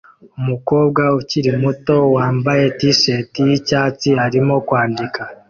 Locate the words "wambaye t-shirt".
2.15-3.31